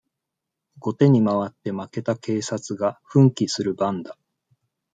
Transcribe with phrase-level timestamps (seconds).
[0.79, 4.17] 後手にまわって負けた警察が奮起する番だ。